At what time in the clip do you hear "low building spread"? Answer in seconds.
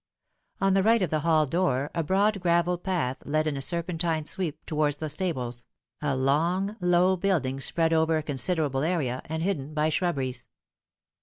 6.79-7.93